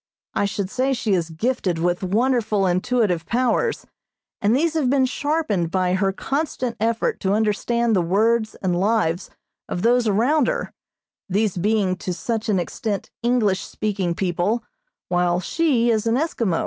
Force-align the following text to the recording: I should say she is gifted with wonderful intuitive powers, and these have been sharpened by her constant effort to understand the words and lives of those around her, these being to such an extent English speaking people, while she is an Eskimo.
I 0.33 0.45
should 0.45 0.71
say 0.71 0.93
she 0.93 1.13
is 1.13 1.29
gifted 1.29 1.77
with 1.77 2.01
wonderful 2.01 2.65
intuitive 2.65 3.27
powers, 3.27 3.85
and 4.41 4.55
these 4.55 4.73
have 4.73 4.89
been 4.89 5.05
sharpened 5.05 5.69
by 5.69 5.93
her 5.93 6.11
constant 6.11 6.75
effort 6.79 7.19
to 7.19 7.33
understand 7.33 7.95
the 7.95 8.01
words 8.01 8.55
and 8.63 8.75
lives 8.79 9.29
of 9.69 9.83
those 9.83 10.07
around 10.07 10.47
her, 10.47 10.73
these 11.29 11.55
being 11.55 11.95
to 11.97 12.15
such 12.15 12.49
an 12.49 12.57
extent 12.57 13.11
English 13.21 13.61
speaking 13.63 14.15
people, 14.15 14.63
while 15.09 15.39
she 15.39 15.91
is 15.91 16.07
an 16.07 16.15
Eskimo. 16.15 16.59